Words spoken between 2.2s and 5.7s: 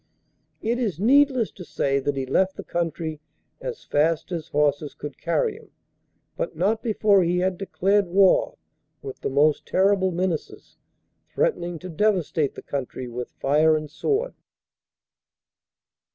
left the country as fast as horses could carry him,